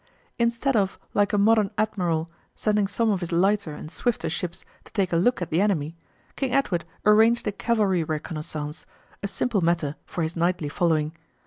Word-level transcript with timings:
Instead 0.39 0.75
of, 0.75 0.97
like 1.13 1.31
a 1.31 1.37
modern 1.37 1.69
admiral, 1.77 2.27
sending 2.55 2.87
some 2.87 3.11
of 3.11 3.19
his 3.19 3.31
lighter 3.31 3.73
and 3.75 3.91
swifter 3.91 4.31
ships 4.31 4.65
to 4.83 4.91
take 4.93 5.13
a 5.13 5.15
look 5.15 5.43
at 5.43 5.51
the 5.51 5.61
enemy, 5.61 5.95
King 6.35 6.53
Edward 6.55 6.85
arranged 7.05 7.45
a 7.45 7.51
cavalry 7.51 8.03
reconnaissance, 8.03 8.87
a 9.21 9.27
simpler 9.27 9.61
matter 9.61 9.95
for 10.07 10.23
his 10.23 10.35
knightly 10.35 10.69
following. 10.69 11.15